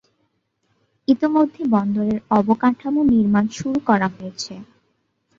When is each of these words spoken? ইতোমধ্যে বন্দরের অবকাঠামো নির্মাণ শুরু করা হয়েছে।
ইতোমধ্যে 1.07 1.61
বন্দরের 1.73 2.19
অবকাঠামো 2.31 3.01
নির্মাণ 3.11 3.45
শুরু 3.57 3.79
করা 3.87 4.07
হয়েছে। 4.15 4.53